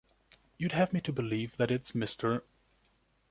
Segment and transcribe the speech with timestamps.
[0.57, 2.41] You’d have me believe that it’s Mr....